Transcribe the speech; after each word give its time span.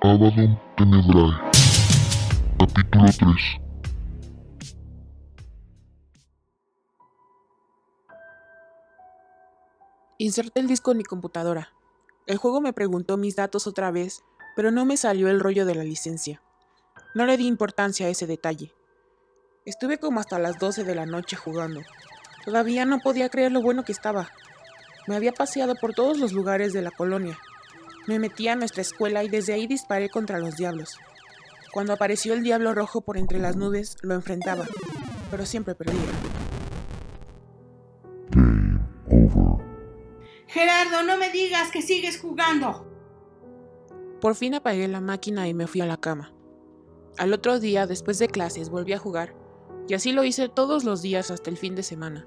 Abaddon 0.00 0.56
Tenebrae. 0.76 1.32
Capítulo 2.56 3.04
3. 3.18 3.34
Inserté 10.18 10.60
el 10.60 10.68
disco 10.68 10.92
en 10.92 10.98
mi 10.98 11.04
computadora. 11.04 11.72
El 12.28 12.36
juego 12.36 12.60
me 12.60 12.72
preguntó 12.72 13.16
mis 13.16 13.34
datos 13.34 13.66
otra 13.66 13.90
vez, 13.90 14.22
pero 14.54 14.70
no 14.70 14.84
me 14.84 14.96
salió 14.96 15.28
el 15.30 15.40
rollo 15.40 15.66
de 15.66 15.74
la 15.74 15.82
licencia. 15.82 16.42
No 17.16 17.26
le 17.26 17.36
di 17.36 17.48
importancia 17.48 18.06
a 18.06 18.10
ese 18.10 18.28
detalle. 18.28 18.72
Estuve 19.64 19.98
como 19.98 20.20
hasta 20.20 20.38
las 20.38 20.60
12 20.60 20.84
de 20.84 20.94
la 20.94 21.06
noche 21.06 21.34
jugando. 21.34 21.80
Todavía 22.44 22.84
no 22.84 23.00
podía 23.00 23.30
creer 23.30 23.50
lo 23.50 23.62
bueno 23.62 23.84
que 23.84 23.90
estaba. 23.92 24.30
Me 25.08 25.16
había 25.16 25.32
paseado 25.32 25.74
por 25.74 25.92
todos 25.92 26.18
los 26.18 26.32
lugares 26.32 26.72
de 26.72 26.82
la 26.82 26.92
colonia. 26.92 27.36
Me 28.08 28.18
metí 28.18 28.48
a 28.48 28.56
nuestra 28.56 28.80
escuela 28.80 29.22
y 29.22 29.28
desde 29.28 29.52
ahí 29.52 29.66
disparé 29.66 30.08
contra 30.08 30.38
los 30.38 30.56
diablos. 30.56 30.98
Cuando 31.74 31.92
apareció 31.92 32.32
el 32.32 32.42
diablo 32.42 32.72
rojo 32.72 33.02
por 33.02 33.18
entre 33.18 33.38
las 33.38 33.54
nubes, 33.54 33.98
lo 34.00 34.14
enfrentaba, 34.14 34.64
pero 35.30 35.44
siempre 35.44 35.74
perdía. 35.74 36.00
Game 38.30 38.80
over. 39.10 39.62
Gerardo, 40.46 41.02
no 41.02 41.18
me 41.18 41.30
digas 41.30 41.70
que 41.70 41.82
sigues 41.82 42.18
jugando. 42.18 42.90
Por 44.22 44.34
fin 44.34 44.54
apagué 44.54 44.88
la 44.88 45.02
máquina 45.02 45.46
y 45.46 45.52
me 45.52 45.66
fui 45.66 45.82
a 45.82 45.86
la 45.86 45.98
cama. 45.98 46.32
Al 47.18 47.34
otro 47.34 47.60
día, 47.60 47.86
después 47.86 48.18
de 48.18 48.28
clases, 48.28 48.70
volví 48.70 48.94
a 48.94 48.98
jugar, 48.98 49.34
y 49.86 49.92
así 49.92 50.12
lo 50.12 50.24
hice 50.24 50.48
todos 50.48 50.84
los 50.84 51.02
días 51.02 51.30
hasta 51.30 51.50
el 51.50 51.58
fin 51.58 51.74
de 51.74 51.82
semana. 51.82 52.26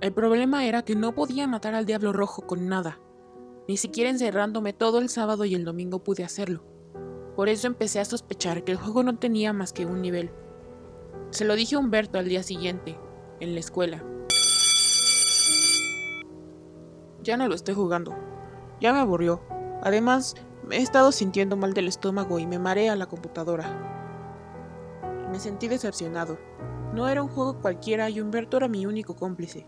El 0.00 0.12
problema 0.12 0.66
era 0.66 0.82
que 0.82 0.96
no 0.96 1.14
podía 1.14 1.46
matar 1.46 1.76
al 1.76 1.86
diablo 1.86 2.12
rojo 2.12 2.44
con 2.44 2.66
nada. 2.66 2.98
Ni 3.68 3.76
siquiera 3.76 4.10
encerrándome 4.10 4.72
todo 4.72 4.98
el 4.98 5.08
sábado 5.08 5.44
y 5.44 5.54
el 5.54 5.64
domingo 5.64 6.04
pude 6.04 6.24
hacerlo. 6.24 6.62
Por 7.34 7.48
eso 7.48 7.66
empecé 7.66 8.00
a 8.00 8.04
sospechar 8.04 8.64
que 8.64 8.72
el 8.72 8.78
juego 8.78 9.02
no 9.02 9.18
tenía 9.18 9.52
más 9.52 9.72
que 9.72 9.86
un 9.86 10.00
nivel. 10.00 10.30
Se 11.30 11.44
lo 11.44 11.56
dije 11.56 11.74
a 11.74 11.80
Humberto 11.80 12.18
al 12.18 12.28
día 12.28 12.42
siguiente, 12.42 12.98
en 13.40 13.54
la 13.54 13.60
escuela. 13.60 14.04
Ya 17.22 17.36
no 17.36 17.48
lo 17.48 17.54
estoy 17.56 17.74
jugando. 17.74 18.16
Ya 18.80 18.92
me 18.92 19.00
aburrió. 19.00 19.42
Además, 19.82 20.36
me 20.64 20.76
he 20.76 20.82
estado 20.82 21.10
sintiendo 21.10 21.56
mal 21.56 21.74
del 21.74 21.88
estómago 21.88 22.38
y 22.38 22.46
me 22.46 22.60
marea 22.60 22.94
la 22.94 23.06
computadora. 23.06 23.68
Me 25.30 25.40
sentí 25.40 25.66
decepcionado. 25.66 26.38
No 26.94 27.08
era 27.08 27.22
un 27.22 27.28
juego 27.28 27.60
cualquiera 27.60 28.08
y 28.08 28.20
Humberto 28.20 28.56
era 28.56 28.68
mi 28.68 28.86
único 28.86 29.16
cómplice. 29.16 29.66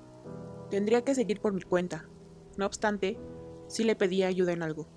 Tendría 0.71 1.03
que 1.03 1.17
seguir 1.17 1.41
por 1.41 1.53
mi 1.53 1.63
cuenta. 1.63 2.09
No 2.57 2.65
obstante, 2.65 3.19
sí 3.69 3.85
le 3.85 3.95
pedía 3.95 4.27
ayuda 4.27 4.53
en 4.53 4.63
algo. 4.63 4.89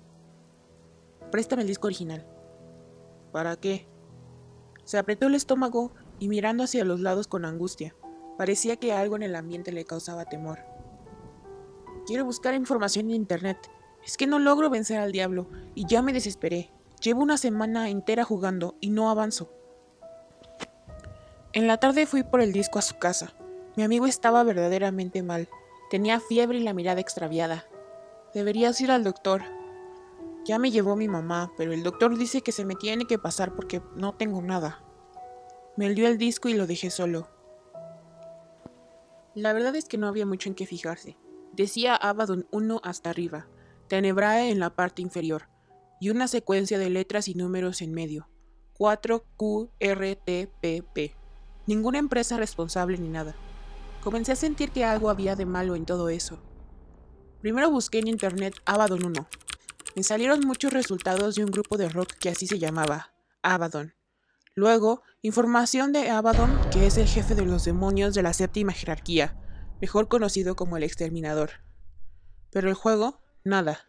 Préstame 1.30 1.62
el 1.62 1.68
disco 1.68 1.86
original. 1.86 2.26
¿Para 3.30 3.56
qué? 3.56 3.86
Se 4.84 4.98
apretó 4.98 5.28
el 5.28 5.34
estómago 5.34 5.92
y 6.18 6.28
mirando 6.28 6.64
hacia 6.64 6.84
los 6.84 7.00
lados 7.00 7.28
con 7.28 7.44
angustia. 7.44 7.94
Parecía 8.36 8.76
que 8.76 8.92
algo 8.92 9.16
en 9.16 9.22
el 9.22 9.36
ambiente 9.36 9.72
le 9.72 9.84
causaba 9.84 10.24
temor. 10.24 10.58
Quiero 12.06 12.24
buscar 12.24 12.54
información 12.54 13.06
en 13.06 13.16
internet. 13.16 13.58
Es 14.04 14.16
que 14.16 14.26
no 14.26 14.38
logro 14.38 14.68
vencer 14.68 14.98
al 14.98 15.12
diablo 15.12 15.48
y 15.74 15.86
ya 15.86 16.02
me 16.02 16.12
desesperé. 16.12 16.72
Llevo 17.00 17.22
una 17.22 17.36
semana 17.36 17.88
entera 17.88 18.24
jugando 18.24 18.76
y 18.80 18.90
no 18.90 19.08
avanzo. 19.10 19.52
En 21.52 21.66
la 21.66 21.78
tarde 21.78 22.06
fui 22.06 22.22
por 22.22 22.40
el 22.40 22.52
disco 22.52 22.78
a 22.78 22.82
su 22.82 22.98
casa. 22.98 23.32
Mi 23.76 23.82
amigo 23.82 24.06
estaba 24.06 24.42
verdaderamente 24.42 25.22
mal. 25.22 25.48
Tenía 25.90 26.20
fiebre 26.20 26.58
y 26.58 26.62
la 26.62 26.74
mirada 26.74 27.00
extraviada. 27.00 27.66
Deberías 28.34 28.80
ir 28.80 28.90
al 28.90 29.04
doctor. 29.04 29.42
Ya 30.44 30.58
me 30.58 30.70
llevó 30.70 30.96
mi 30.96 31.06
mamá, 31.06 31.52
pero 31.56 31.72
el 31.72 31.82
doctor 31.82 32.16
dice 32.16 32.40
que 32.40 32.50
se 32.50 32.64
me 32.64 32.74
tiene 32.74 33.06
que 33.06 33.18
pasar 33.18 33.54
porque 33.54 33.82
no 33.94 34.14
tengo 34.14 34.40
nada. 34.40 34.82
Me 35.76 35.92
dio 35.92 36.08
el 36.08 36.18
disco 36.18 36.48
y 36.48 36.54
lo 36.54 36.66
dejé 36.66 36.90
solo. 36.90 37.28
La 39.34 39.52
verdad 39.52 39.76
es 39.76 39.84
que 39.84 39.98
no 39.98 40.08
había 40.08 40.26
mucho 40.26 40.48
en 40.48 40.54
qué 40.54 40.66
fijarse. 40.66 41.16
Decía 41.52 41.94
Abaddon 41.94 42.46
1 42.50 42.80
hasta 42.82 43.10
arriba, 43.10 43.46
Tenebrae 43.88 44.50
en 44.50 44.60
la 44.60 44.74
parte 44.74 45.02
inferior, 45.02 45.48
y 46.00 46.08
una 46.10 46.26
secuencia 46.26 46.78
de 46.78 46.90
letras 46.90 47.28
y 47.28 47.34
números 47.34 47.82
en 47.82 47.92
medio. 47.92 48.28
4 48.78 49.24
Q 49.36 49.70
R 49.78 50.16
T 50.16 50.50
P 50.60 50.82
P. 50.94 51.14
Ninguna 51.66 51.98
empresa 51.98 52.38
responsable 52.38 52.96
ni 52.98 53.08
nada. 53.08 53.36
Comencé 54.02 54.32
a 54.32 54.36
sentir 54.36 54.70
que 54.70 54.84
algo 54.84 55.10
había 55.10 55.36
de 55.36 55.46
malo 55.46 55.76
en 55.76 55.84
todo 55.84 56.08
eso. 56.08 56.38
Primero 57.42 57.72
busqué 57.72 57.98
en 57.98 58.06
internet 58.06 58.54
Abaddon 58.66 59.04
1. 59.04 59.26
Me 59.96 60.04
salieron 60.04 60.46
muchos 60.46 60.72
resultados 60.72 61.34
de 61.34 61.44
un 61.44 61.50
grupo 61.50 61.76
de 61.76 61.88
rock 61.88 62.12
que 62.20 62.28
así 62.28 62.46
se 62.46 62.60
llamaba, 62.60 63.14
Abaddon. 63.42 63.94
Luego, 64.54 65.02
información 65.22 65.92
de 65.92 66.08
Abaddon, 66.08 66.56
que 66.70 66.86
es 66.86 66.98
el 66.98 67.08
jefe 67.08 67.34
de 67.34 67.44
los 67.44 67.64
demonios 67.64 68.14
de 68.14 68.22
la 68.22 68.32
séptima 68.32 68.72
jerarquía, 68.72 69.36
mejor 69.80 70.06
conocido 70.06 70.54
como 70.54 70.76
el 70.76 70.84
exterminador. 70.84 71.50
Pero 72.50 72.68
el 72.68 72.74
juego, 72.74 73.20
nada. 73.42 73.80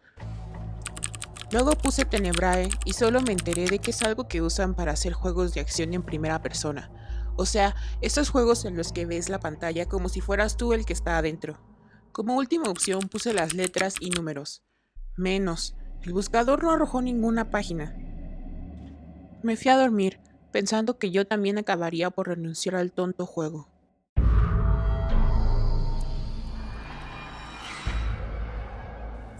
Luego 1.52 1.76
puse 1.76 2.04
Tenebrae 2.04 2.70
y 2.84 2.94
solo 2.94 3.20
me 3.20 3.30
enteré 3.30 3.66
de 3.66 3.78
que 3.78 3.92
es 3.92 4.02
algo 4.02 4.26
que 4.26 4.42
usan 4.42 4.74
para 4.74 4.90
hacer 4.90 5.12
juegos 5.12 5.54
de 5.54 5.60
acción 5.60 5.94
en 5.94 6.02
primera 6.02 6.42
persona. 6.42 6.90
O 7.36 7.46
sea, 7.46 7.76
estos 8.00 8.30
juegos 8.30 8.64
en 8.64 8.76
los 8.76 8.92
que 8.92 9.06
ves 9.06 9.28
la 9.28 9.38
pantalla 9.38 9.86
como 9.86 10.08
si 10.08 10.20
fueras 10.20 10.56
tú 10.56 10.72
el 10.72 10.84
que 10.84 10.92
está 10.92 11.18
adentro. 11.18 11.60
Como 12.14 12.36
última 12.36 12.70
opción 12.70 13.08
puse 13.08 13.34
las 13.34 13.54
letras 13.54 13.96
y 13.98 14.10
números. 14.10 14.62
Menos. 15.16 15.74
El 16.04 16.12
buscador 16.12 16.62
no 16.62 16.70
arrojó 16.70 17.02
ninguna 17.02 17.50
página. 17.50 17.92
Me 19.42 19.56
fui 19.56 19.72
a 19.72 19.76
dormir, 19.76 20.20
pensando 20.52 20.96
que 20.96 21.10
yo 21.10 21.26
también 21.26 21.58
acabaría 21.58 22.10
por 22.10 22.28
renunciar 22.28 22.76
al 22.76 22.92
tonto 22.92 23.26
juego. 23.26 23.68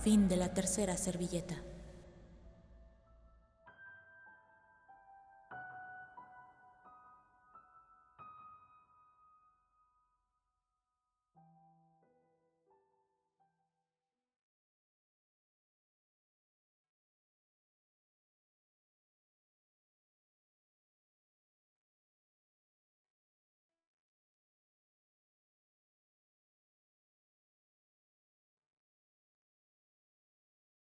Fin 0.03 0.27
de 0.27 0.37
la 0.37 0.53
tercera 0.53 0.97
servilleta. 0.97 1.63